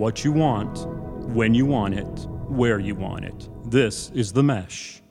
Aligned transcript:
what 0.00 0.24
you 0.24 0.32
want, 0.32 0.86
when 1.34 1.52
you 1.52 1.66
want 1.66 1.92
it, 1.92 2.26
where 2.48 2.78
you 2.78 2.94
want 2.94 3.22
it. 3.22 3.50
This 3.66 4.10
is 4.14 4.32
The 4.32 4.42
Mesh. 4.42 5.02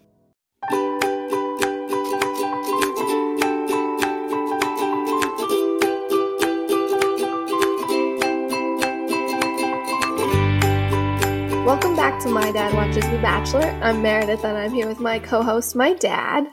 Welcome 11.68 11.96
back 11.96 12.20
to 12.24 12.30
My 12.30 12.52
Dad 12.52 12.74
Watches 12.74 13.04
The 13.04 13.20
Bachelor. 13.22 13.62
I'm 13.84 14.02
Meredith 14.02 14.44
and 14.44 14.58
I'm 14.58 14.74
here 14.74 14.88
with 14.88 15.00
my 15.00 15.20
co 15.20 15.44
host, 15.44 15.76
my 15.76 15.94
dad. 15.94 16.48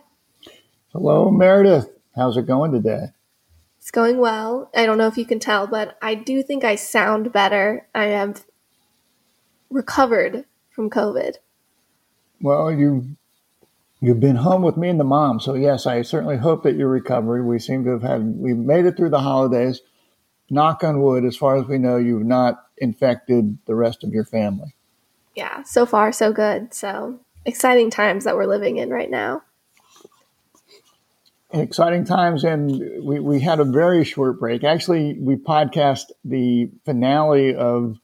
Hello, 0.92 1.30
Meredith. 1.30 1.88
How's 2.14 2.36
it 2.36 2.46
going 2.46 2.70
today? 2.70 3.06
It's 3.86 3.92
going 3.92 4.18
well. 4.18 4.68
I 4.74 4.84
don't 4.84 4.98
know 4.98 5.06
if 5.06 5.16
you 5.16 5.24
can 5.24 5.38
tell, 5.38 5.68
but 5.68 5.96
I 6.02 6.16
do 6.16 6.42
think 6.42 6.64
I 6.64 6.74
sound 6.74 7.32
better. 7.32 7.86
I 7.94 8.06
have 8.06 8.44
recovered 9.70 10.44
from 10.70 10.90
COVID. 10.90 11.36
Well, 12.40 12.72
you 12.72 13.16
you've 14.00 14.18
been 14.18 14.34
home 14.34 14.62
with 14.62 14.76
me 14.76 14.88
and 14.88 14.98
the 14.98 15.04
mom, 15.04 15.38
so 15.38 15.54
yes, 15.54 15.86
I 15.86 16.02
certainly 16.02 16.36
hope 16.36 16.64
that 16.64 16.74
you're 16.74 16.88
recovered. 16.88 17.44
We 17.44 17.60
seem 17.60 17.84
to 17.84 17.90
have 17.90 18.02
had 18.02 18.24
we've 18.24 18.56
made 18.56 18.86
it 18.86 18.96
through 18.96 19.10
the 19.10 19.20
holidays. 19.20 19.80
Knock 20.50 20.82
on 20.82 21.00
wood, 21.00 21.24
as 21.24 21.36
far 21.36 21.54
as 21.54 21.66
we 21.66 21.78
know, 21.78 21.96
you've 21.96 22.26
not 22.26 22.64
infected 22.78 23.56
the 23.66 23.76
rest 23.76 24.02
of 24.02 24.10
your 24.10 24.24
family. 24.24 24.74
Yeah, 25.36 25.62
so 25.62 25.86
far 25.86 26.10
so 26.10 26.32
good. 26.32 26.74
So 26.74 27.20
exciting 27.44 27.90
times 27.90 28.24
that 28.24 28.34
we're 28.34 28.46
living 28.46 28.78
in 28.78 28.90
right 28.90 29.12
now. 29.12 29.42
Exciting 31.52 32.04
times, 32.04 32.42
and 32.42 32.70
we, 33.04 33.20
we 33.20 33.40
had 33.40 33.60
a 33.60 33.64
very 33.64 34.04
short 34.04 34.40
break. 34.40 34.64
Actually, 34.64 35.16
we 35.20 35.36
podcast 35.36 36.06
the 36.24 36.68
finale 36.84 37.54
of 37.54 37.98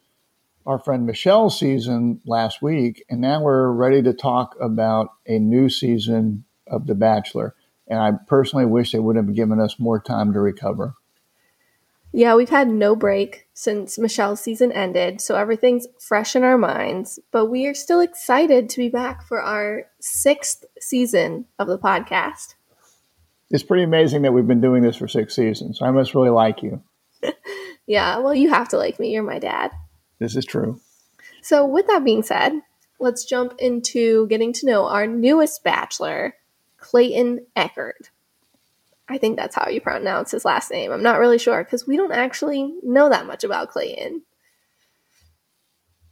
our 0.64 0.78
friend 0.78 1.06
Michelle's 1.06 1.58
season 1.58 2.20
last 2.24 2.62
week, 2.62 3.04
and 3.10 3.20
now 3.20 3.42
we're 3.42 3.68
ready 3.70 4.00
to 4.02 4.12
talk 4.12 4.54
about 4.60 5.08
a 5.26 5.40
new 5.40 5.68
season 5.68 6.44
of 6.68 6.86
The 6.86 6.94
Bachelor. 6.94 7.54
And 7.88 7.98
I 7.98 8.12
personally 8.28 8.64
wish 8.64 8.92
they 8.92 9.00
would 9.00 9.16
have 9.16 9.34
given 9.34 9.60
us 9.60 9.78
more 9.78 10.00
time 10.00 10.32
to 10.34 10.40
recover. 10.40 10.94
Yeah, 12.12 12.34
we've 12.34 12.50
had 12.50 12.68
no 12.68 12.94
break 12.94 13.48
since 13.54 13.98
Michelle's 13.98 14.40
season 14.40 14.70
ended, 14.70 15.20
so 15.20 15.34
everything's 15.34 15.88
fresh 15.98 16.36
in 16.36 16.44
our 16.44 16.58
minds. 16.58 17.18
But 17.32 17.46
we 17.46 17.66
are 17.66 17.74
still 17.74 18.00
excited 18.00 18.68
to 18.68 18.76
be 18.78 18.88
back 18.88 19.26
for 19.26 19.42
our 19.42 19.86
sixth 19.98 20.64
season 20.78 21.46
of 21.58 21.68
the 21.68 21.78
podcast. 21.78 22.54
It's 23.52 23.62
pretty 23.62 23.82
amazing 23.82 24.22
that 24.22 24.32
we've 24.32 24.46
been 24.46 24.62
doing 24.62 24.82
this 24.82 24.96
for 24.96 25.06
six 25.06 25.36
seasons. 25.36 25.82
I 25.82 25.90
must 25.90 26.14
really 26.14 26.30
like 26.30 26.62
you. 26.62 26.82
yeah, 27.86 28.18
well, 28.18 28.34
you 28.34 28.48
have 28.48 28.70
to 28.70 28.78
like 28.78 28.98
me. 28.98 29.12
You're 29.12 29.22
my 29.22 29.38
dad. 29.38 29.70
This 30.18 30.34
is 30.34 30.46
true. 30.46 30.80
So, 31.42 31.66
with 31.66 31.86
that 31.88 32.02
being 32.02 32.22
said, 32.22 32.52
let's 32.98 33.26
jump 33.26 33.54
into 33.58 34.26
getting 34.28 34.54
to 34.54 34.66
know 34.66 34.86
our 34.86 35.06
newest 35.06 35.62
bachelor, 35.62 36.34
Clayton 36.78 37.46
Echard. 37.54 38.08
I 39.06 39.18
think 39.18 39.36
that's 39.36 39.54
how 39.54 39.68
you 39.68 39.82
pronounce 39.82 40.30
his 40.30 40.46
last 40.46 40.70
name. 40.70 40.90
I'm 40.90 41.02
not 41.02 41.18
really 41.18 41.38
sure 41.38 41.62
because 41.62 41.86
we 41.86 41.98
don't 41.98 42.12
actually 42.12 42.72
know 42.82 43.10
that 43.10 43.26
much 43.26 43.44
about 43.44 43.68
Clayton. 43.68 44.22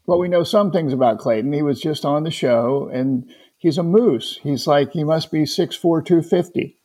Well, 0.04 0.18
we 0.18 0.28
know 0.28 0.44
some 0.44 0.72
things 0.72 0.92
about 0.92 1.20
Clayton. 1.20 1.52
He 1.52 1.62
was 1.62 1.80
just 1.80 2.04
on 2.04 2.24
the 2.24 2.30
show 2.30 2.90
and 2.92 3.30
he's 3.56 3.78
a 3.78 3.82
moose. 3.82 4.40
He's 4.42 4.66
like, 4.66 4.92
he 4.92 5.04
must 5.04 5.30
be 5.30 5.44
6'4, 5.44 5.80
250. 6.04 6.79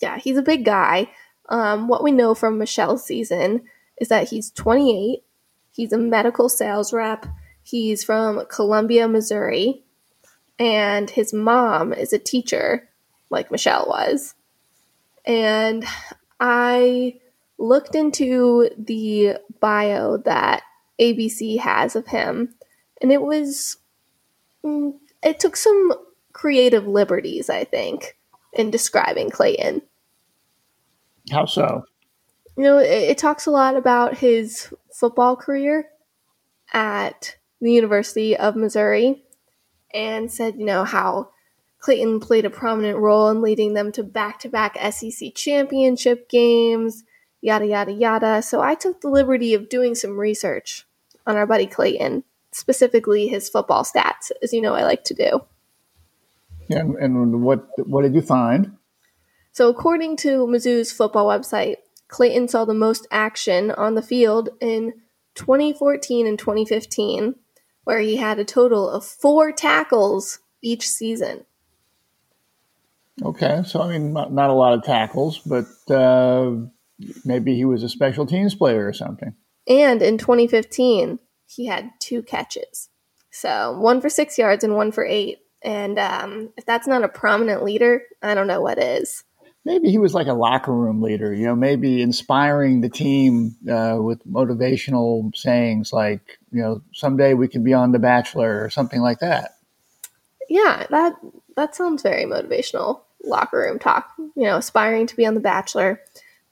Yeah, 0.00 0.18
he's 0.18 0.36
a 0.36 0.42
big 0.42 0.64
guy. 0.64 1.10
Um, 1.48 1.88
what 1.88 2.02
we 2.02 2.10
know 2.10 2.34
from 2.34 2.58
Michelle's 2.58 3.04
season 3.04 3.62
is 3.98 4.08
that 4.08 4.28
he's 4.28 4.50
28 4.50 5.24
He's 5.74 5.92
a 5.92 5.98
medical 5.98 6.48
sales 6.48 6.92
rep. 6.92 7.26
He's 7.60 8.04
from 8.04 8.46
Columbia, 8.48 9.08
Missouri. 9.08 9.82
And 10.56 11.10
his 11.10 11.32
mom 11.32 11.92
is 11.92 12.12
a 12.12 12.18
teacher, 12.18 12.88
like 13.28 13.50
Michelle 13.50 13.86
was. 13.88 14.36
And 15.24 15.84
I 16.38 17.18
looked 17.58 17.96
into 17.96 18.70
the 18.78 19.38
bio 19.58 20.18
that 20.18 20.62
ABC 21.00 21.58
has 21.58 21.96
of 21.96 22.06
him, 22.06 22.54
and 23.02 23.10
it 23.10 23.22
was, 23.22 23.78
mm, 24.64 24.94
it 25.24 25.40
took 25.40 25.56
some 25.56 25.92
creative 26.32 26.86
liberties, 26.86 27.50
I 27.50 27.64
think, 27.64 28.16
in 28.54 28.70
describing 28.70 29.30
Clayton. 29.30 29.82
How 31.30 31.46
so? 31.46 31.84
You 32.56 32.64
know, 32.64 32.78
it, 32.78 32.86
it 32.86 33.18
talks 33.18 33.46
a 33.46 33.50
lot 33.50 33.76
about 33.76 34.18
his 34.18 34.72
football 34.92 35.36
career 35.36 35.86
at 36.72 37.36
the 37.60 37.72
University 37.72 38.36
of 38.36 38.56
Missouri 38.56 39.24
and 39.92 40.30
said, 40.30 40.56
you 40.56 40.66
know, 40.66 40.84
how 40.84 41.30
Clayton 41.78 42.20
played 42.20 42.44
a 42.44 42.50
prominent 42.50 42.98
role 42.98 43.28
in 43.28 43.42
leading 43.42 43.74
them 43.74 43.92
to 43.92 44.02
back 44.02 44.38
to 44.40 44.48
back 44.48 44.76
SEC 44.92 45.34
championship 45.34 46.28
games, 46.28 47.04
yada, 47.40 47.66
yada, 47.66 47.92
yada. 47.92 48.42
So 48.42 48.60
I 48.60 48.74
took 48.74 49.00
the 49.00 49.08
liberty 49.08 49.54
of 49.54 49.68
doing 49.68 49.94
some 49.94 50.18
research 50.18 50.86
on 51.26 51.36
our 51.36 51.46
buddy 51.46 51.66
Clayton, 51.66 52.24
specifically 52.52 53.28
his 53.28 53.48
football 53.48 53.84
stats, 53.84 54.30
as 54.42 54.52
you 54.52 54.60
know 54.60 54.74
I 54.74 54.82
like 54.82 55.04
to 55.04 55.14
do. 55.14 55.44
And, 56.70 56.96
and 56.96 57.42
what, 57.42 57.66
what 57.78 58.02
did 58.02 58.14
you 58.14 58.22
find? 58.22 58.76
So, 59.52 59.68
according 59.68 60.16
to 60.18 60.46
Mizzou's 60.46 60.90
football 60.90 61.26
website, 61.26 61.76
Clayton 62.08 62.48
saw 62.48 62.64
the 62.64 62.74
most 62.74 63.06
action 63.10 63.70
on 63.70 63.94
the 63.94 64.02
field 64.02 64.48
in 64.60 64.94
2014 65.34 66.26
and 66.26 66.38
2015, 66.38 67.36
where 67.84 68.00
he 68.00 68.16
had 68.16 68.38
a 68.38 68.44
total 68.44 68.88
of 68.88 69.04
four 69.04 69.52
tackles 69.52 70.40
each 70.62 70.88
season. 70.88 71.44
Okay, 73.22 73.62
so 73.64 73.80
I 73.80 73.90
mean, 73.90 74.12
not, 74.12 74.32
not 74.32 74.50
a 74.50 74.54
lot 74.54 74.72
of 74.72 74.82
tackles, 74.82 75.38
but 75.38 75.66
uh, 75.94 76.52
maybe 77.24 77.54
he 77.54 77.64
was 77.64 77.82
a 77.82 77.88
special 77.88 78.26
teams 78.26 78.54
player 78.54 78.86
or 78.86 78.92
something. 78.92 79.34
And 79.68 80.02
in 80.02 80.18
2015, 80.18 81.20
he 81.46 81.66
had 81.66 81.90
two 82.00 82.22
catches. 82.22 82.88
So 83.30 83.78
one 83.78 84.00
for 84.00 84.08
six 84.08 84.36
yards 84.38 84.64
and 84.64 84.74
one 84.74 84.92
for 84.92 85.04
eight. 85.04 85.38
And 85.64 85.98
um, 85.98 86.52
if 86.56 86.66
that's 86.66 86.86
not 86.86 87.02
a 87.02 87.08
prominent 87.08 87.64
leader, 87.64 88.02
I 88.22 88.34
don't 88.34 88.46
know 88.46 88.60
what 88.60 88.78
is 88.78 89.24
maybe 89.64 89.90
he 89.90 89.98
was 89.98 90.14
like 90.14 90.26
a 90.26 90.34
locker 90.34 90.72
room 90.72 91.00
leader, 91.00 91.32
you 91.32 91.46
know, 91.46 91.56
maybe 91.56 92.02
inspiring 92.02 92.80
the 92.80 92.88
team 92.88 93.56
uh, 93.70 93.96
with 93.98 94.24
motivational 94.26 95.34
sayings 95.34 95.92
like, 95.92 96.38
you 96.52 96.60
know, 96.60 96.82
someday 96.92 97.34
we 97.34 97.48
can 97.48 97.64
be 97.64 97.72
on 97.72 97.92
The 97.92 97.98
Bachelor 97.98 98.62
or 98.62 98.70
something 98.70 99.00
like 99.00 99.20
that. 99.20 99.56
Yeah, 100.48 100.86
that 100.90 101.14
that 101.56 101.74
sounds 101.74 102.02
very 102.02 102.24
motivational. 102.24 103.00
Locker 103.24 103.58
room 103.58 103.78
talk, 103.78 104.12
you 104.18 104.42
know, 104.42 104.58
aspiring 104.58 105.06
to 105.06 105.16
be 105.16 105.24
on 105.24 105.34
The 105.34 105.40
Bachelor. 105.40 106.00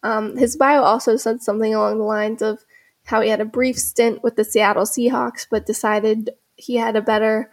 Um, 0.03 0.37
his 0.37 0.57
bio 0.57 0.83
also 0.83 1.17
said 1.17 1.43
something 1.43 1.75
along 1.75 1.99
the 1.99 2.05
lines 2.05 2.41
of 2.41 2.65
how 3.05 3.21
he 3.21 3.29
had 3.29 3.41
a 3.41 3.45
brief 3.45 3.79
stint 3.79 4.23
with 4.23 4.37
the 4.37 4.45
Seattle 4.45 4.85
Seahawks, 4.85 5.47
but 5.49 5.67
decided 5.67 6.31
he 6.57 6.77
had 6.77 6.97
a 6.97 7.03
better 7.03 7.51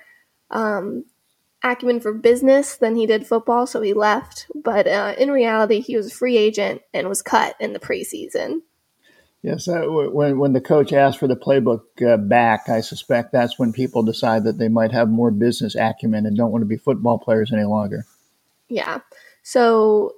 um, 0.52 1.04
acumen 1.64 2.00
for 2.00 2.14
business 2.14 2.76
than 2.76 2.96
he 2.96 3.06
did 3.06 3.28
football, 3.28 3.68
so 3.68 3.82
he 3.82 3.94
left. 3.94 4.48
But 4.56 4.88
uh, 4.88 5.16
in 5.18 5.32
reality, 5.32 5.82
he 5.82 5.96
was 5.96 6.08
a 6.08 6.16
free 6.16 6.38
agent 6.38 6.82
and 6.94 7.10
was 7.10 7.22
cut 7.22 7.56
in 7.60 7.74
the 7.74 7.80
preseason. 7.80 8.62
Yes, 9.42 9.70
uh, 9.70 9.84
when 9.88 10.38
when 10.38 10.52
the 10.52 10.60
coach 10.60 10.92
asked 10.92 11.18
for 11.18 11.28
the 11.28 11.36
playbook 11.36 11.84
uh, 12.06 12.18
back, 12.18 12.68
I 12.68 12.82
suspect 12.82 13.32
that's 13.32 13.58
when 13.58 13.72
people 13.72 14.04
decide 14.04 14.44
that 14.44 14.58
they 14.58 14.68
might 14.68 14.92
have 14.92 15.08
more 15.08 15.32
business 15.32 15.76
acumen 15.76 16.26
and 16.26 16.36
don't 16.36 16.52
want 16.52 16.62
to 16.62 16.68
be 16.68 16.76
football 16.76 17.20
players 17.20 17.54
any 17.54 17.64
longer. 17.64 18.06
Yeah. 18.68 19.00
So, 19.42 20.16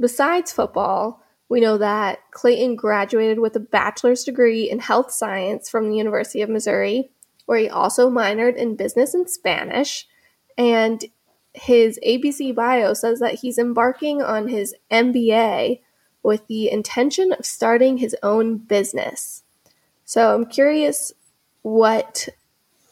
besides 0.00 0.50
football, 0.50 1.22
we 1.48 1.60
know 1.60 1.78
that 1.78 2.18
Clayton 2.32 2.74
graduated 2.74 3.38
with 3.38 3.54
a 3.54 3.60
bachelor's 3.60 4.24
degree 4.24 4.68
in 4.68 4.80
health 4.80 5.12
science 5.12 5.70
from 5.70 5.88
the 5.88 5.96
University 5.96 6.42
of 6.42 6.50
Missouri, 6.50 7.10
where 7.46 7.58
he 7.58 7.68
also 7.68 8.10
minored 8.10 8.56
in 8.56 8.74
business 8.74 9.14
and 9.14 9.30
Spanish 9.30 10.08
and 10.56 11.04
his 11.52 11.98
ABC 12.06 12.54
bio 12.54 12.94
says 12.94 13.18
that 13.20 13.40
he's 13.40 13.58
embarking 13.58 14.22
on 14.22 14.48
his 14.48 14.74
MBA 14.90 15.80
with 16.22 16.46
the 16.46 16.70
intention 16.70 17.32
of 17.32 17.44
starting 17.44 17.98
his 17.98 18.14
own 18.22 18.58
business. 18.58 19.42
So 20.04 20.34
I'm 20.34 20.46
curious 20.46 21.12
what 21.62 22.28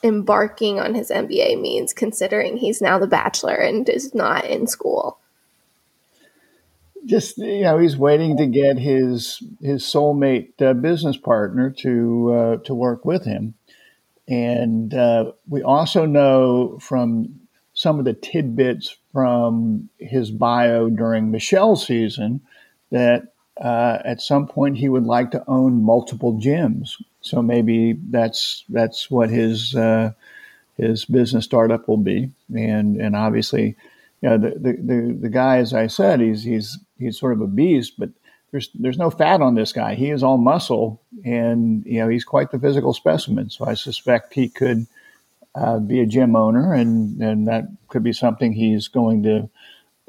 embarking 0.03 0.79
on 0.79 0.95
his 0.95 1.11
MBA 1.11 1.61
means, 1.61 1.93
considering 1.93 2.57
he's 2.57 2.81
now 2.81 2.99
the 2.99 3.07
bachelor 3.07 3.55
and 3.55 3.89
is 3.89 4.15
not 4.15 4.45
in 4.45 4.67
school. 4.67 5.19
Just 7.07 7.39
you 7.39 7.63
know, 7.63 7.79
he's 7.79 7.97
waiting 7.97 8.37
to 8.37 8.47
get 8.47 8.79
his 8.79 9.43
his 9.61 9.83
soulmate 9.83 10.61
uh, 10.61 10.75
business 10.75 11.17
partner 11.17 11.71
to 11.79 12.33
uh, 12.33 12.57
to 12.65 12.75
work 12.75 13.05
with 13.05 13.25
him, 13.25 13.55
and 14.27 14.93
uh, 14.93 15.33
we 15.49 15.63
also 15.63 16.07
know 16.07 16.79
from 16.81 17.48
some 17.79 18.01
of 18.01 18.05
the 18.05 18.13
tidbits 18.13 18.97
from 19.13 19.89
his 19.99 20.33
bio 20.33 20.91
during 20.91 21.31
Michelle's 21.31 21.87
season 21.87 22.41
that 22.91 23.35
uh, 23.57 23.99
at 24.05 24.21
some 24.21 24.49
point 24.49 24.77
he 24.77 24.89
would 24.89 25.05
like 25.05 25.31
to 25.31 25.45
own 25.47 25.85
multiple 25.85 26.41
gyms. 26.41 27.01
So 27.21 27.41
maybe 27.41 27.97
that's 28.11 28.65
that's 28.69 29.09
what 29.13 29.31
his 29.31 29.77
uh, 29.77 30.11
his 30.77 31.05
business 31.05 31.45
startup 31.45 31.87
will 31.87 31.99
be, 31.99 32.33
and 32.53 33.01
and 33.01 33.15
obviously, 33.15 33.77
you 34.23 34.29
know, 34.29 34.39
the, 34.39 34.51
the 34.59 34.73
the 34.73 35.19
the 35.21 35.29
guy, 35.29 35.59
as 35.59 35.73
I 35.73 35.87
said, 35.87 36.19
he's 36.19 36.43
he's 36.43 36.79
he's 36.99 37.17
sort 37.17 37.35
of 37.35 37.43
a 37.43 37.47
beast, 37.47 37.93
but 37.97 38.11
there's 38.51 38.71
there's 38.75 38.99
no 38.99 39.11
fat 39.11 39.41
on 39.41 39.55
this 39.55 39.73
guy. 39.73 39.95
He 39.95 40.11
is 40.11 40.25
all 40.25 40.39
muscle, 40.39 41.01
and 41.25 41.87
you 41.87 42.01
know 42.01 42.09
he's 42.09 42.25
quite 42.25 42.51
the 42.51 42.59
physical 42.59 42.93
specimen. 42.93 43.51
So 43.51 43.67
I 43.67 43.75
suspect 43.75 44.35
he 44.35 44.49
could 44.49 44.89
uh, 45.59 45.79
be 45.79 46.01
a 46.01 46.07
gym 46.07 46.37
owner, 46.37 46.73
and 46.73 47.21
and 47.23 47.49
that 47.49 47.65
could 47.89 48.03
be 48.03 48.13
something 48.13 48.53
he's 48.53 48.89
going 48.89 49.23
to 49.25 49.51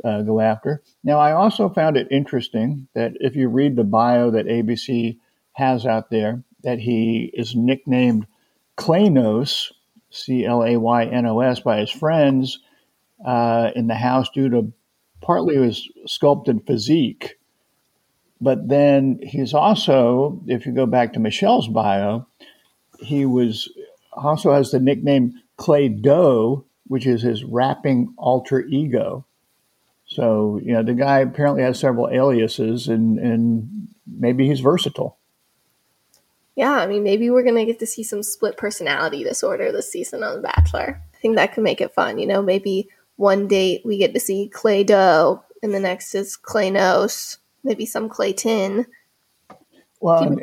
uh, 0.03 0.21
go 0.21 0.39
after. 0.39 0.81
Now, 1.03 1.19
I 1.19 1.31
also 1.31 1.69
found 1.69 1.97
it 1.97 2.07
interesting 2.11 2.87
that 2.93 3.13
if 3.19 3.35
you 3.35 3.49
read 3.49 3.75
the 3.75 3.83
bio 3.83 4.31
that 4.31 4.45
ABC 4.45 5.17
has 5.53 5.85
out 5.85 6.09
there, 6.09 6.43
that 6.63 6.79
he 6.79 7.31
is 7.33 7.55
nicknamed 7.55 8.27
Claynos, 8.77 9.71
C 10.09 10.45
L 10.45 10.63
A 10.63 10.77
Y 10.77 11.05
N 11.05 11.25
O 11.25 11.39
S, 11.39 11.59
by 11.59 11.79
his 11.79 11.91
friends 11.91 12.59
uh, 13.25 13.71
in 13.75 13.87
the 13.87 13.95
house 13.95 14.29
due 14.29 14.49
to 14.49 14.71
partly 15.21 15.55
his 15.55 15.89
sculpted 16.05 16.65
physique. 16.65 17.37
But 18.41 18.69
then 18.69 19.19
he's 19.21 19.53
also, 19.53 20.41
if 20.47 20.65
you 20.65 20.71
go 20.71 20.85
back 20.85 21.13
to 21.13 21.19
Michelle's 21.19 21.67
bio, 21.67 22.25
he 22.99 23.25
was 23.25 23.69
also 24.23 24.53
has 24.53 24.71
the 24.71 24.79
nickname 24.79 25.33
Clay 25.57 25.89
Doe, 25.89 26.65
which 26.87 27.05
is 27.05 27.21
his 27.21 27.43
rapping 27.43 28.13
alter 28.17 28.61
ego. 28.61 29.25
So, 30.05 30.59
you 30.63 30.73
know, 30.73 30.81
the 30.81 30.93
guy 30.93 31.19
apparently 31.19 31.61
has 31.61 31.79
several 31.79 32.09
aliases 32.09 32.87
and, 32.87 33.19
and 33.19 33.87
maybe 34.07 34.47
he's 34.47 34.59
versatile. 34.59 35.17
Yeah, 36.55 36.73
I 36.73 36.87
mean, 36.87 37.03
maybe 37.03 37.29
we're 37.29 37.43
going 37.43 37.55
to 37.55 37.65
get 37.65 37.79
to 37.79 37.85
see 37.85 38.03
some 38.03 38.23
split 38.23 38.57
personality 38.57 39.23
disorder 39.23 39.71
this 39.71 39.91
season 39.91 40.23
on 40.23 40.35
The 40.35 40.41
Bachelor. 40.41 41.01
I 41.13 41.17
think 41.17 41.35
that 41.35 41.53
could 41.53 41.63
make 41.63 41.79
it 41.79 41.93
fun. 41.93 42.17
You 42.17 42.27
know, 42.27 42.41
maybe 42.41 42.89
one 43.15 43.47
date 43.47 43.81
we 43.85 43.97
get 43.97 44.13
to 44.13 44.19
see 44.19 44.49
Clay 44.49 44.83
Doe 44.83 45.43
and 45.61 45.73
the 45.73 45.79
next 45.79 46.15
is 46.15 46.37
Claynos, 46.37 47.37
maybe 47.63 47.85
some 47.85 48.09
Clayton. 48.09 48.87
Well, 50.01 50.37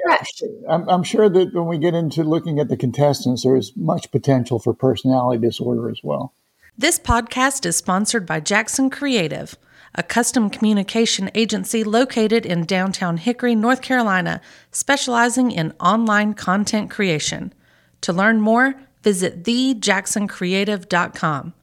I'm, 0.68 0.88
I'm 0.88 1.02
sure 1.02 1.28
that 1.28 1.54
when 1.54 1.66
we 1.66 1.78
get 1.78 1.94
into 1.94 2.22
looking 2.22 2.58
at 2.58 2.68
the 2.68 2.76
contestants, 2.76 3.42
there 3.42 3.56
is 3.56 3.72
much 3.74 4.10
potential 4.10 4.58
for 4.58 4.74
personality 4.74 5.40
disorder 5.40 5.88
as 5.88 6.00
well. 6.02 6.34
This 6.76 6.98
podcast 6.98 7.64
is 7.64 7.76
sponsored 7.76 8.26
by 8.26 8.40
Jackson 8.40 8.90
Creative, 8.90 9.56
a 9.94 10.02
custom 10.02 10.50
communication 10.50 11.30
agency 11.34 11.82
located 11.82 12.44
in 12.44 12.66
downtown 12.66 13.16
Hickory, 13.16 13.54
North 13.54 13.80
Carolina, 13.80 14.42
specializing 14.70 15.50
in 15.50 15.72
online 15.80 16.34
content 16.34 16.90
creation. 16.90 17.54
To 18.02 18.12
learn 18.12 18.42
more, 18.42 18.74
visit 19.02 19.42
thejacksoncreative.com. 19.42 21.54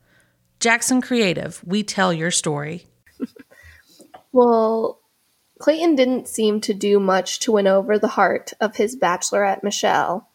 Jackson 0.59 0.99
Creative, 0.99 1.61
we 1.63 1.83
tell 1.83 2.11
your 2.11 2.31
story. 2.31 2.87
well, 4.31 5.02
Clayton 5.63 5.95
didn't 5.95 6.27
seem 6.27 6.59
to 6.61 6.73
do 6.73 6.99
much 6.99 7.39
to 7.39 7.53
win 7.53 7.67
over 7.67 7.97
the 7.97 8.09
heart 8.09 8.51
of 8.59 8.75
his 8.75 8.97
bachelorette 8.97 9.63
Michelle, 9.63 10.27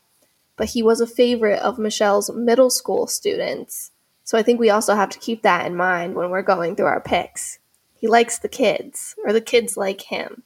but 0.57 0.71
he 0.71 0.83
was 0.83 1.01
a 1.01 1.07
favorite 1.07 1.61
of 1.61 1.79
Michelle's 1.79 2.31
middle 2.33 2.71
school 2.71 3.07
students 3.07 3.91
so 4.29 4.37
I 4.37 4.43
think 4.43 4.61
we 4.61 4.69
also 4.69 4.95
have 4.95 5.09
to 5.09 5.19
keep 5.19 5.41
that 5.41 5.65
in 5.65 5.75
mind 5.75 6.15
when 6.15 6.29
we're 6.29 6.43
going 6.43 6.77
through 6.77 6.85
our 6.85 7.01
picks. 7.01 7.61
He 7.95 8.07
likes 8.07 8.39
the 8.39 8.49
kids, 8.51 9.15
or 9.25 9.33
the 9.33 9.41
kids 9.41 9.75
like 9.75 10.03
him. 10.03 10.43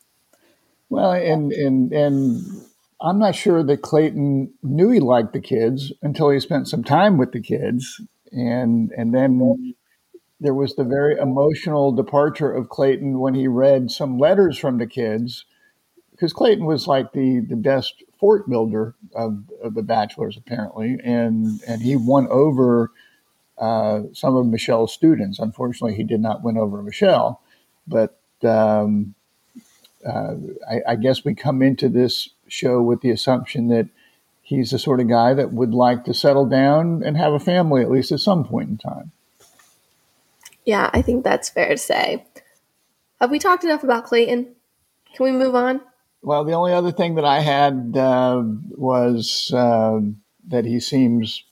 Well, 0.89 1.11
and 1.11 1.51
and 1.51 1.93
and 1.93 2.63
I'm 3.01 3.19
not 3.19 3.35
sure 3.35 3.65
that 3.65 3.83
Clayton 3.83 4.55
knew 4.63 4.91
he 4.91 5.01
liked 5.01 5.33
the 5.33 5.41
kids 5.41 5.93
until 6.01 6.31
he 6.31 6.39
spent 6.39 6.69
some 6.69 6.85
time 6.85 7.19
with 7.19 7.33
the 7.33 7.41
kids, 7.41 8.01
and 8.31 8.93
and 8.97 9.13
then 9.13 9.75
there 10.43 10.55
was 10.55 10.75
the 10.75 10.85
very 10.85 11.17
emotional 11.17 11.93
departure 11.93 12.53
of 12.53 12.69
Clayton 12.69 13.21
when 13.21 13.35
he 13.35 13.47
read 13.47 13.91
some 13.91 14.19
letters 14.19 14.59
from 14.59 14.79
the 14.79 14.87
kids, 14.87 15.45
because 16.11 16.33
Clayton 16.33 16.67
was 16.67 16.89
like 16.89 17.13
the 17.13 17.41
the 17.41 17.57
best 17.57 18.03
fort 18.19 18.49
builder 18.49 18.95
of, 19.15 19.45
of 19.63 19.75
the 19.75 19.83
bachelors 19.83 20.37
apparently, 20.37 20.99
and 21.05 21.63
and 21.67 21.83
he 21.83 21.97
won 21.97 22.27
over 22.29 22.91
uh, 23.57 24.03
some 24.13 24.37
of 24.37 24.47
Michelle's 24.47 24.93
students. 24.93 25.39
Unfortunately, 25.39 25.95
he 25.95 26.03
did 26.03 26.21
not 26.21 26.43
win 26.43 26.59
over 26.59 26.83
Michelle, 26.83 27.41
but 27.87 28.19
um, 28.43 29.15
uh, 30.05 30.35
I, 30.69 30.81
I, 30.89 30.97
guess 30.97 31.25
we 31.25 31.33
come 31.33 31.63
into 31.63 31.89
this 31.89 32.31
show 32.49 32.83
with 32.83 33.03
the 33.03 33.11
assumption 33.11 33.69
that 33.69 33.89
he's 34.43 34.73
the 34.73 34.81
sort 34.81 34.99
of 34.99 35.09
guy 35.09 35.33
that 35.35 35.53
would 35.53 35.73
like 35.73 36.05
to 36.05 36.15
settle 36.15 36.47
down 36.47 37.05
and 37.05 37.17
have 37.17 37.33
a 37.33 37.39
family 37.39 37.83
at 37.83 37.91
least 37.91 38.11
at 38.11 38.19
some 38.19 38.45
point 38.45 38.69
in 38.69 38.79
time. 38.79 39.13
Yeah, 40.65 40.91
I 40.93 41.03
think 41.03 41.25
that's 41.25 41.49
fair 41.49 41.71
to 41.71 41.77
say. 41.77 42.25
Have 43.21 43.31
we 43.31 43.39
talked 43.39 43.65
enough 43.65 43.85
about 43.85 44.05
Clayton? 44.05 44.55
Can 45.15 45.25
we 45.25 45.33
move 45.33 45.55
on? 45.55 45.81
Well, 46.23 46.45
the 46.45 46.53
only 46.53 46.73
other 46.73 46.93
thing 46.93 47.17
that 47.17 47.25
I 47.25 47.41
had 47.41 47.97
uh, 47.97 48.43
was 48.71 49.53
uh, 49.53 50.01
that 50.49 50.65
he 50.65 50.81
seems 50.81 51.43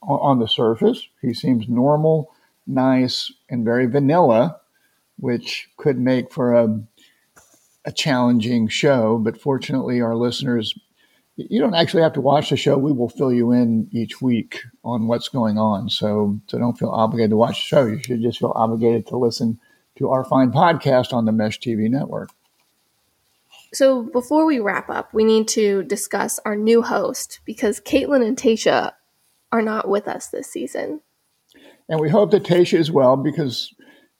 on 0.00 0.38
the 0.38 0.48
surface. 0.48 1.06
He 1.20 1.34
seems 1.34 1.68
normal, 1.68 2.32
nice, 2.66 3.32
and 3.48 3.64
very 3.64 3.86
vanilla, 3.86 4.60
which 5.18 5.68
could 5.76 5.98
make 5.98 6.32
for 6.32 6.54
a, 6.54 6.80
a 7.84 7.92
challenging 7.92 8.66
show. 8.68 9.18
But 9.18 9.40
fortunately, 9.40 10.00
our 10.00 10.16
listeners, 10.16 10.74
you 11.36 11.60
don't 11.60 11.74
actually 11.74 12.02
have 12.02 12.12
to 12.14 12.20
watch 12.20 12.50
the 12.50 12.56
show. 12.56 12.76
We 12.76 12.92
will 12.92 13.08
fill 13.08 13.32
you 13.32 13.52
in 13.52 13.88
each 13.90 14.20
week 14.20 14.60
on 14.84 15.06
what's 15.06 15.28
going 15.28 15.58
on. 15.58 15.88
So, 15.88 16.40
so 16.46 16.58
don't 16.58 16.78
feel 16.78 16.90
obligated 16.90 17.30
to 17.30 17.36
watch 17.36 17.56
the 17.56 17.66
show. 17.66 17.86
You 17.86 18.02
should 18.02 18.22
just 18.22 18.38
feel 18.38 18.52
obligated 18.54 19.06
to 19.08 19.16
listen 19.16 19.58
to 19.96 20.10
our 20.10 20.24
fine 20.24 20.52
podcast 20.52 21.12
on 21.12 21.24
the 21.24 21.32
Mesh 21.32 21.58
TV 21.58 21.88
network. 21.90 22.30
So 23.72 24.02
before 24.02 24.44
we 24.44 24.58
wrap 24.58 24.90
up, 24.90 25.14
we 25.14 25.24
need 25.24 25.48
to 25.48 25.82
discuss 25.84 26.38
our 26.44 26.56
new 26.56 26.82
host 26.82 27.40
because 27.46 27.80
Kaitlyn 27.80 28.26
and 28.26 28.36
Tayshia 28.36 28.92
are 29.50 29.62
not 29.62 29.88
with 29.88 30.08
us 30.08 30.28
this 30.28 30.50
season. 30.50 31.00
And 31.88 31.98
we 32.00 32.10
hope 32.10 32.30
that 32.32 32.44
Tayshia 32.44 32.78
is 32.78 32.90
well 32.90 33.16
because 33.16 33.74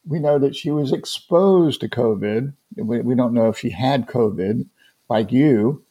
we 0.05 0.19
know 0.19 0.39
that 0.39 0.55
she 0.55 0.71
was 0.71 0.91
exposed 0.91 1.81
to 1.81 1.89
COVID. 1.89 2.53
We, 2.75 3.01
we 3.01 3.15
don't 3.15 3.33
know 3.33 3.49
if 3.49 3.59
she 3.59 3.69
had 3.69 4.07
COVID 4.07 4.65
like 5.09 5.31
you, 5.31 5.83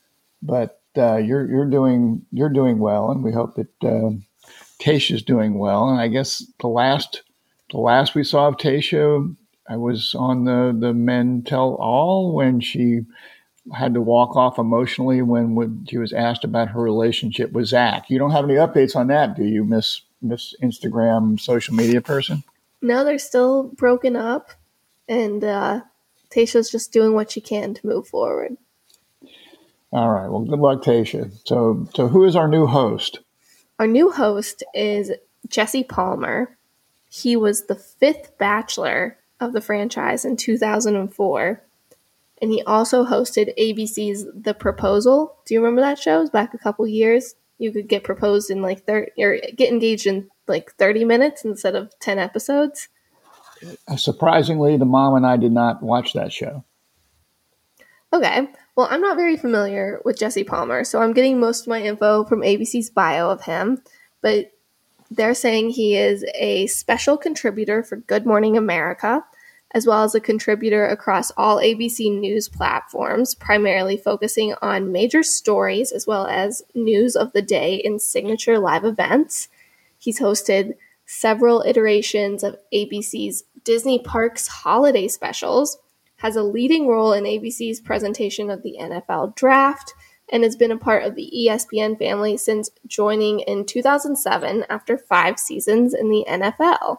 but 0.43 0.82
uh, 0.97 1.17
you're 1.17 1.49
you're 1.49 1.71
doing 1.71 2.25
you're 2.33 2.49
doing 2.49 2.79
well, 2.79 3.11
and 3.11 3.23
we 3.23 3.33
hope 3.33 3.55
that 3.57 3.85
uh, 3.85 4.11
Tayshia's 4.81 5.23
doing 5.23 5.59
well. 5.59 5.89
And 5.89 6.01
I 6.01 6.09
guess 6.09 6.45
the 6.61 6.69
last 6.69 7.23
the 7.71 7.79
last 7.79 8.15
we 8.15 8.25
saw 8.25 8.49
of 8.49 8.57
Tayshia, 8.57 9.35
I 9.69 9.77
was 9.77 10.15
on 10.15 10.45
the 10.45 10.77
the 10.79 10.93
Men 10.93 11.43
Tell 11.47 11.75
All 11.75 12.35
when 12.35 12.61
she 12.61 13.03
had 13.73 13.95
to 13.95 14.01
walk 14.01 14.35
off 14.37 14.59
emotionally 14.59 15.23
when, 15.23 15.87
she 15.89 15.97
was 15.97 16.13
asked 16.13 16.43
about 16.43 16.69
her 16.69 16.81
relationship 16.83 17.53
with 17.53 17.67
Zach. 17.67 18.11
You 18.11 18.19
don't 18.19 18.33
have 18.33 18.45
any 18.45 18.55
updates 18.55 18.97
on 18.97 19.07
that, 19.07 19.37
do 19.37 19.45
you, 19.45 19.65
Miss 19.65 20.03
Miss 20.21 20.55
Instagram 20.63 21.39
social 21.39 21.75
media 21.75 22.01
person? 22.01 22.43
No, 22.81 23.05
they're 23.05 23.19
still 23.19 23.65
broken 23.65 24.17
up, 24.17 24.51
and 25.09 25.45
uh, 25.45 25.81
Tayshia's 26.31 26.71
just 26.71 26.93
doing 26.93 27.15
what 27.15 27.31
she 27.31 27.41
can 27.41 27.75
to 27.75 27.87
move 27.87 28.09
forward. 28.09 28.57
All 29.93 30.11
right. 30.11 30.29
Well, 30.29 30.41
good 30.41 30.59
luck, 30.59 30.83
Tayshia. 30.83 31.31
So, 31.45 31.87
so 31.95 32.09
who 32.09 32.25
is 32.25 32.35
our 32.35 32.49
new 32.49 32.67
host? 32.67 33.21
Our 33.79 33.87
new 33.87 34.11
host 34.11 34.63
is 34.75 35.13
Jesse 35.49 35.85
Palmer. 35.85 36.57
He 37.09 37.37
was 37.37 37.67
the 37.67 37.75
fifth 37.75 38.39
Bachelor 38.39 39.19
of 39.39 39.53
the 39.53 39.61
franchise 39.61 40.25
in 40.25 40.37
2004 40.37 41.63
and 42.43 42.51
he 42.51 42.61
also 42.63 43.05
hosted 43.05 43.57
ABC's 43.57 44.27
The 44.35 44.53
Proposal. 44.53 45.37
Do 45.47 45.55
you 45.55 45.61
remember 45.61 45.81
that 45.81 46.01
show? 46.01 46.19
It 46.19 46.23
was 46.23 46.31
back 46.31 46.53
a 46.53 46.59
couple 46.59 46.85
years. 46.89 47.37
You 47.59 47.71
could 47.71 47.87
get 47.87 48.03
proposed 48.03 48.51
in 48.51 48.61
like 48.61 48.85
30 48.85 49.13
or 49.23 49.39
get 49.57 49.73
engaged 49.73 50.09
in 50.09 50.29
like 50.49 50.73
30 50.73 51.05
minutes 51.05 51.45
instead 51.45 51.77
of 51.77 51.97
10 52.01 52.19
episodes. 52.19 52.89
Uh, 53.87 53.97
surprisingly, 53.97 54.77
the 54.77 54.85
mom 54.85 55.15
and 55.15 55.25
I 55.25 55.37
did 55.37 55.53
not 55.53 55.85
watch 55.85 56.15
that 56.15 56.33
show. 56.33 56.65
Okay. 58.13 58.49
Well, 58.75 58.89
I'm 58.91 59.03
not 59.03 59.17
very 59.17 59.37
familiar 59.37 60.01
with 60.05 60.19
Jesse 60.19 60.45
Palmer, 60.45 60.85
so 60.85 61.03
I'm 61.03 61.13
getting 61.13 61.39
most 61.39 61.63
of 61.63 61.69
my 61.69 61.83
info 61.83 62.25
from 62.25 62.41
ABC's 62.41 62.89
bio 62.91 63.31
of 63.31 63.43
him, 63.43 63.83
but 64.23 64.53
they're 65.11 65.35
saying 65.35 65.71
he 65.71 65.97
is 65.97 66.25
a 66.35 66.67
special 66.69 67.19
contributor 67.19 67.83
for 67.83 67.97
Good 67.97 68.25
Morning 68.25 68.57
America 68.57 69.25
as 69.75 69.87
well 69.87 70.05
as 70.05 70.15
a 70.15 70.21
contributor 70.21 70.87
across 70.87 71.31
all 71.33 71.57
ABC 71.57 72.19
News 72.19 72.49
platforms, 72.49 73.35
primarily 73.35 73.97
focusing 73.97 74.55
on 74.61 74.93
major 74.93 75.23
stories 75.23 75.93
as 75.93 76.07
well 76.07 76.27
as 76.27 76.63
news 76.75 77.17
of 77.17 77.33
the 77.33 77.43
day 77.43 77.77
in 77.77 77.99
signature 77.99 78.59
live 78.59 78.85
events. 78.85 79.49
He's 79.99 80.21
hosted 80.21 80.75
several 81.07 81.63
iterations 81.63 82.45
of 82.45 82.57
ABC's 82.73 83.45
Disney 83.65 83.99
Parks 83.99 84.47
holiday 84.47 85.09
specials, 85.09 85.79
has 86.23 86.37
a 86.37 86.43
leading 86.43 86.87
role 86.87 87.13
in 87.13 87.25
ABC's 87.25 87.81
presentation 87.81 88.49
of 88.49 88.63
the 88.63 88.77
NFL 88.81 89.35
draft, 89.35 89.93
and 90.31 90.45
has 90.45 90.57
been 90.57 90.71
a 90.71 90.79
part 90.79 91.03
of 91.03 91.17
the 91.17 91.31
ESPN 91.37 91.99
family 91.99 92.37
since 92.37 92.71
joining 92.87 93.41
in 93.41 93.67
2007 93.67 94.65
after 94.71 94.97
five 94.97 95.39
seasons 95.39 95.93
in 95.93 96.09
the 96.09 96.25
NFL. 96.29 96.99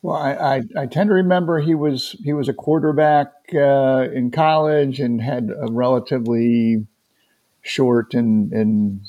Well, 0.00 0.16
I, 0.16 0.32
I, 0.32 0.62
I 0.82 0.86
tend 0.86 1.08
to 1.08 1.14
remember 1.14 1.58
he 1.58 1.74
was 1.74 2.14
he 2.22 2.32
was 2.32 2.48
a 2.48 2.54
quarterback 2.54 3.32
uh, 3.52 4.06
in 4.14 4.30
college 4.30 5.00
and 5.00 5.20
had 5.20 5.50
a 5.50 5.70
relatively 5.70 6.86
short 7.62 8.14
and, 8.14 8.52
and 8.52 9.00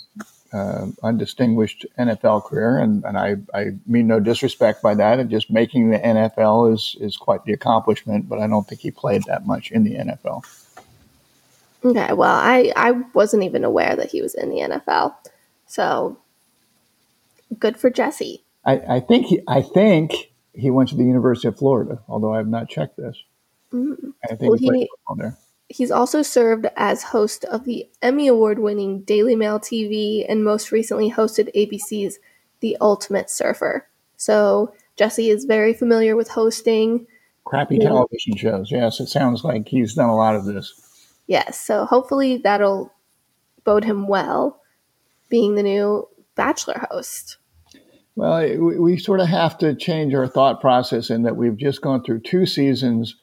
uh, 0.53 0.87
undistinguished 1.03 1.85
NFL 1.99 2.45
career, 2.45 2.77
and, 2.77 3.03
and 3.03 3.17
I, 3.17 3.35
I 3.53 3.71
mean 3.85 4.07
no 4.07 4.19
disrespect 4.19 4.81
by 4.81 4.95
that. 4.95 5.19
And 5.19 5.29
just 5.29 5.51
making 5.51 5.89
the 5.89 5.99
NFL 5.99 6.73
is 6.73 6.95
is 6.99 7.17
quite 7.17 7.43
the 7.45 7.53
accomplishment, 7.53 8.29
but 8.29 8.39
I 8.39 8.47
don't 8.47 8.67
think 8.67 8.81
he 8.81 8.91
played 8.91 9.23
that 9.27 9.45
much 9.45 9.71
in 9.71 9.83
the 9.83 9.95
NFL. 9.95 10.45
Okay, 11.83 12.13
well, 12.13 12.35
I 12.35 12.71
I 12.75 12.91
wasn't 13.13 13.43
even 13.43 13.63
aware 13.63 13.95
that 13.95 14.11
he 14.11 14.21
was 14.21 14.33
in 14.33 14.49
the 14.49 14.57
NFL, 14.57 15.15
so 15.67 16.17
good 17.59 17.77
for 17.77 17.89
Jesse. 17.89 18.43
I, 18.65 18.97
I 18.97 18.99
think 18.99 19.27
he, 19.27 19.41
I 19.47 19.61
think 19.61 20.13
he 20.53 20.69
went 20.71 20.89
to 20.89 20.95
the 20.95 21.03
University 21.03 21.47
of 21.47 21.57
Florida, 21.57 22.01
although 22.09 22.33
I 22.33 22.37
have 22.37 22.47
not 22.47 22.67
checked 22.67 22.97
this. 22.97 23.17
Mm. 23.71 24.13
I 24.23 24.35
think 24.35 24.41
Well, 24.49 24.53
he 24.59 24.67
played 24.67 24.79
he- 24.81 24.89
football 24.89 25.15
there. 25.17 25.37
He's 25.69 25.91
also 25.91 26.21
served 26.21 26.67
as 26.77 27.03
host 27.03 27.43
of 27.45 27.65
the 27.65 27.89
Emmy 28.01 28.27
Award 28.27 28.59
winning 28.59 29.01
Daily 29.01 29.35
Mail 29.35 29.59
TV 29.59 30.25
and 30.27 30.43
most 30.43 30.71
recently 30.71 31.11
hosted 31.11 31.53
ABC's 31.53 32.19
The 32.61 32.77
Ultimate 32.79 33.29
Surfer. 33.29 33.87
So 34.15 34.73
Jesse 34.95 35.29
is 35.29 35.43
very 35.45 35.73
familiar 35.73 36.15
with 36.15 36.29
hosting. 36.29 37.05
Crappy 37.43 37.77
Yeah. 37.77 37.89
television 37.89 38.35
shows. 38.37 38.71
Yes, 38.71 38.99
it 38.99 39.07
sounds 39.07 39.43
like 39.43 39.67
he's 39.67 39.93
done 39.93 40.09
a 40.09 40.15
lot 40.15 40.35
of 40.35 40.45
this. 40.45 40.73
Yes, 41.27 41.59
so 41.59 41.85
hopefully 41.85 42.37
that'll 42.37 42.91
bode 43.65 43.83
him 43.83 44.07
well 44.07 44.61
being 45.29 45.55
the 45.55 45.63
new 45.63 46.07
Bachelor 46.35 46.87
host. 46.91 47.37
Well, 48.15 48.41
we, 48.41 48.79
we 48.79 48.97
sort 48.97 49.19
of 49.19 49.27
have 49.27 49.57
to 49.59 49.75
change 49.75 50.13
our 50.13 50.27
thought 50.27 50.61
process 50.61 51.09
in 51.09 51.23
that 51.23 51.35
we've 51.35 51.57
just 51.57 51.81
gone 51.81 52.03
through 52.03 52.21
two 52.21 52.45
seasons 52.45 53.15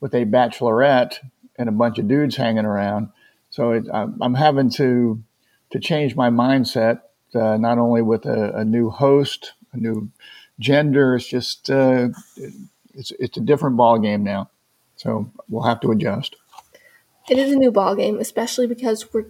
with 0.00 0.14
a 0.14 0.24
bachelorette 0.24 1.18
and 1.58 1.68
a 1.68 1.72
bunch 1.72 1.98
of 1.98 2.08
dudes 2.08 2.36
hanging 2.36 2.64
around. 2.64 3.08
So 3.50 3.72
it, 3.72 3.84
I'm, 3.92 4.34
having 4.34 4.70
to 4.70 5.22
to 5.70 5.78
change 5.78 6.16
my 6.16 6.30
mindset, 6.30 7.02
uh, 7.34 7.56
not 7.56 7.78
only 7.78 8.02
with 8.02 8.24
a, 8.26 8.52
a 8.56 8.64
new 8.64 8.90
host, 8.90 9.52
a 9.72 9.76
new 9.76 10.10
gender. 10.58 11.16
It's 11.16 11.26
just 11.26 11.70
uh, 11.70 12.08
it's 12.94 13.12
it's 13.18 13.36
a 13.36 13.40
different 13.40 13.76
ball 13.76 13.98
game 13.98 14.24
now. 14.24 14.50
So 14.96 15.30
we'll 15.48 15.64
have 15.64 15.80
to 15.80 15.90
adjust. 15.90 16.36
It 17.28 17.38
is 17.38 17.52
a 17.52 17.56
new 17.56 17.70
ball 17.70 17.94
game, 17.94 18.18
especially 18.18 18.66
because 18.66 19.12
we're 19.12 19.26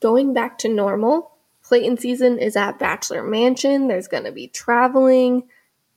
going 0.00 0.32
back 0.32 0.58
to 0.58 0.68
normal. 0.68 1.32
Clayton 1.62 1.98
season 1.98 2.38
is 2.38 2.56
at 2.56 2.78
Bachelor 2.78 3.22
Mansion. 3.22 3.88
There's 3.88 4.08
going 4.08 4.24
to 4.24 4.32
be 4.32 4.48
traveling. 4.48 5.48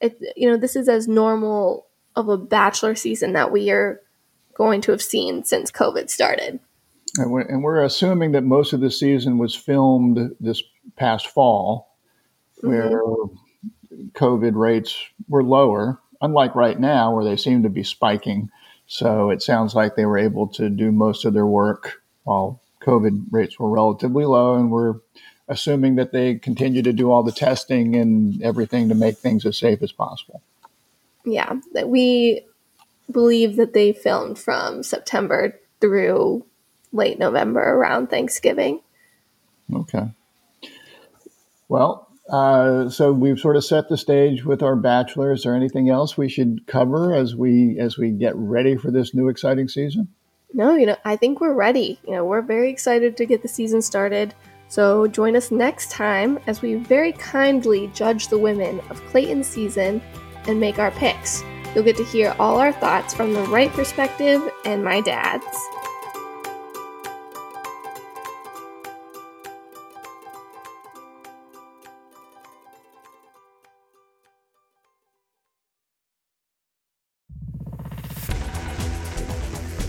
It, 0.01 0.19
you 0.35 0.49
know, 0.49 0.57
this 0.57 0.75
is 0.75 0.89
as 0.89 1.07
normal 1.07 1.85
of 2.15 2.27
a 2.27 2.37
Bachelor 2.37 2.95
season 2.95 3.33
that 3.33 3.51
we 3.51 3.69
are 3.69 4.01
going 4.59 4.81
to 4.81 4.91
have 4.91 5.01
seen 5.01 5.45
since 5.45 5.71
COVID 5.71 6.09
started. 6.09 6.59
And 7.17 7.31
we're, 7.31 7.41
and 7.41 7.63
we're 7.63 7.81
assuming 7.81 8.33
that 8.33 8.43
most 8.43 8.73
of 8.73 8.81
the 8.81 8.91
season 8.91 9.37
was 9.37 9.55
filmed 9.55 10.35
this 10.41 10.61
past 10.97 11.27
fall, 11.27 11.95
where 12.57 13.01
mm-hmm. 13.01 14.09
COVID 14.09 14.55
rates 14.55 14.95
were 15.29 15.43
lower, 15.43 15.99
unlike 16.21 16.55
right 16.55 16.77
now 16.77 17.15
where 17.15 17.23
they 17.23 17.37
seem 17.37 17.63
to 17.63 17.69
be 17.69 17.83
spiking. 17.83 18.49
So 18.85 19.29
it 19.29 19.41
sounds 19.41 19.75
like 19.75 19.95
they 19.95 20.05
were 20.05 20.17
able 20.17 20.47
to 20.49 20.69
do 20.69 20.91
most 20.91 21.23
of 21.23 21.33
their 21.33 21.47
work 21.47 22.01
while 22.25 22.61
COVID 22.81 23.27
rates 23.31 23.57
were 23.57 23.69
relatively 23.69 24.25
low. 24.25 24.55
And 24.55 24.69
we're 24.69 24.95
assuming 25.47 25.95
that 25.95 26.11
they 26.11 26.35
continue 26.35 26.81
to 26.81 26.91
do 26.91 27.11
all 27.11 27.23
the 27.23 27.31
testing 27.31 27.95
and 27.95 28.41
everything 28.43 28.89
to 28.89 28.95
make 28.95 29.17
things 29.17 29.45
as 29.45 29.57
safe 29.57 29.81
as 29.81 29.93
possible. 29.93 30.41
Yeah, 31.23 31.53
that 31.73 31.87
we 31.87 32.45
believe 33.11 33.55
that 33.57 33.73
they 33.73 33.93
filmed 33.93 34.37
from 34.37 34.83
September 34.83 35.59
through 35.81 36.45
late 36.91 37.19
November 37.19 37.61
around 37.61 38.07
Thanksgiving. 38.07 38.81
Okay. 39.73 40.11
Well, 41.67 42.07
uh, 42.29 42.89
so 42.89 43.11
we've 43.11 43.39
sort 43.39 43.55
of 43.55 43.65
set 43.65 43.89
the 43.89 43.97
stage 43.97 44.43
with 44.43 44.61
our 44.61 44.75
bachelor. 44.75 45.31
Is 45.31 45.43
there 45.43 45.55
anything 45.55 45.89
else 45.89 46.17
we 46.17 46.29
should 46.29 46.65
cover 46.67 47.13
as 47.13 47.35
we 47.35 47.79
as 47.79 47.97
we 47.97 48.11
get 48.11 48.35
ready 48.35 48.75
for 48.75 48.91
this 48.91 49.13
new 49.13 49.29
exciting 49.29 49.67
season? 49.67 50.07
No, 50.53 50.75
you 50.75 50.85
know, 50.85 50.97
I 51.05 51.15
think 51.15 51.41
we're 51.41 51.53
ready. 51.53 51.99
You 52.07 52.13
know, 52.13 52.25
we're 52.25 52.41
very 52.41 52.71
excited 52.71 53.17
to 53.17 53.25
get 53.25 53.41
the 53.41 53.47
season 53.47 53.81
started. 53.81 54.33
So 54.67 55.07
join 55.07 55.35
us 55.35 55.51
next 55.51 55.91
time 55.91 56.39
as 56.47 56.61
we 56.61 56.75
very 56.75 57.11
kindly 57.13 57.87
judge 57.93 58.27
the 58.27 58.37
women 58.37 58.79
of 58.89 59.03
Clayton's 59.07 59.47
season 59.47 60.01
and 60.47 60.59
make 60.59 60.79
our 60.79 60.91
picks. 60.91 61.43
You'll 61.75 61.83
get 61.83 61.97
to 61.97 62.03
hear 62.03 62.35
all 62.39 62.57
our 62.57 62.71
thoughts 62.71 63.13
from 63.13 63.33
the 63.33 63.43
right 63.43 63.71
perspective 63.71 64.41
and 64.65 64.83
my 64.83 65.01
dad's. 65.01 65.45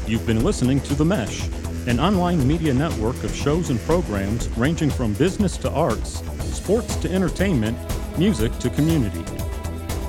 You've 0.06 0.26
been 0.26 0.42
listening 0.42 0.80
to 0.80 0.94
The 0.96 1.04
Mesh, 1.04 1.48
an 1.86 2.00
online 2.00 2.46
media 2.46 2.74
network 2.74 3.22
of 3.22 3.32
shows 3.32 3.70
and 3.70 3.78
programs 3.82 4.48
ranging 4.58 4.90
from 4.90 5.14
business 5.14 5.56
to 5.58 5.70
arts, 5.70 6.20
sports 6.52 6.96
to 6.96 7.12
entertainment, 7.12 7.78
music 8.18 8.50
to 8.58 8.70
community. 8.70 9.24